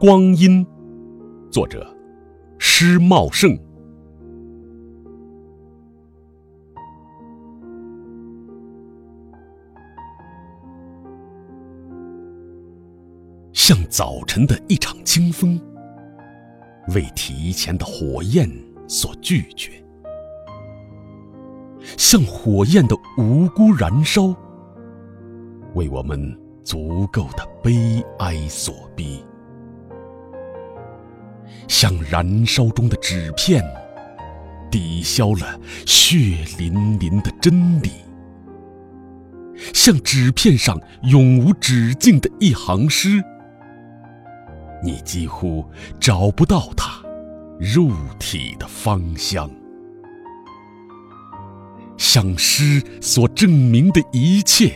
[0.00, 0.66] 光阴，
[1.50, 1.86] 作者
[2.56, 3.54] 施茂盛。
[13.52, 15.60] 像早晨的一场清风，
[16.94, 18.50] 为提前的火焰
[18.88, 19.84] 所拒绝；
[21.98, 24.34] 像火焰的无辜燃烧，
[25.74, 29.22] 为我们足够的悲哀所逼；
[31.70, 33.64] 像燃烧中的纸片，
[34.72, 36.16] 抵消了血
[36.58, 37.90] 淋淋的真理；
[39.72, 43.22] 像纸片上永无止境的一行诗。
[44.82, 45.64] 你几乎
[46.00, 47.00] 找不到它
[47.60, 49.48] 入体的芳香，
[51.96, 54.74] 像诗所证明的一切，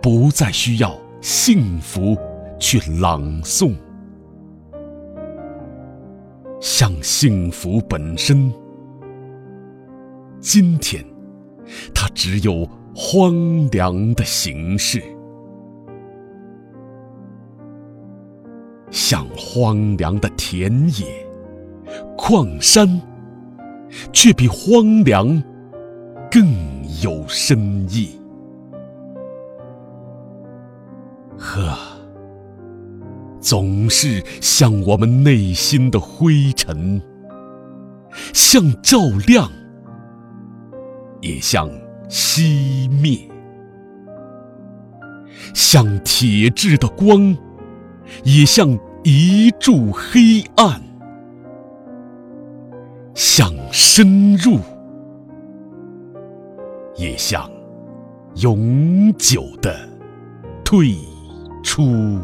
[0.00, 2.16] 不再需要幸福
[2.58, 3.76] 去朗诵；
[6.60, 8.52] 像幸福本身，
[10.40, 11.04] 今天
[11.94, 13.32] 它只有荒
[13.70, 15.00] 凉的形式。
[18.90, 21.06] 像荒凉的田野、
[22.16, 22.88] 矿山，
[24.12, 25.40] 却比荒凉
[26.30, 26.44] 更
[27.02, 28.18] 有深意。
[31.38, 31.78] 呵，
[33.40, 37.00] 总是像我们内心的灰尘，
[38.32, 39.50] 像照亮，
[41.20, 41.68] 也像
[42.08, 43.28] 熄灭；
[45.54, 47.36] 像铁质的光。
[48.24, 48.66] 也像
[49.04, 50.80] 一柱黑暗，
[53.14, 54.58] 像深入，
[56.96, 57.46] 也像
[58.36, 59.78] 永久的
[60.64, 60.94] 退
[61.62, 62.18] 出。